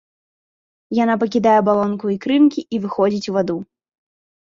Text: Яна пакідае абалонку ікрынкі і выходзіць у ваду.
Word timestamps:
Яна 0.99 1.17
пакідае 1.25 1.53
абалонку 1.63 2.05
ікрынкі 2.17 2.67
і 2.73 2.83
выходзіць 2.89 3.27
у 3.29 3.41
ваду. 3.41 3.57